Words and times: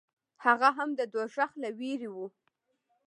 هغه 0.45 0.69
هم 0.77 0.89
د 0.99 1.01
دوزخ 1.13 1.49
له 1.63 1.69
وېرې 1.79 2.09
و. 2.13 2.17